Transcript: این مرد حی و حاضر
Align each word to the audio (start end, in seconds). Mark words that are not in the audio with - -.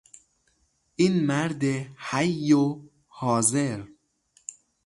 این 0.95 1.25
مرد 1.25 1.63
حی 2.09 2.53
و 2.53 2.81
حاضر 3.07 3.83